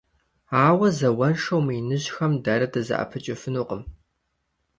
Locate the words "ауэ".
0.65-0.87